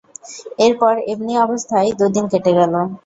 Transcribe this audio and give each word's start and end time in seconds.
এরপর 0.59 0.93
এমনি 1.11 1.33
অবস্থায় 1.37 1.89
দুদিন 1.99 2.25
কেটে 2.31 2.51
গেল। 2.59 2.73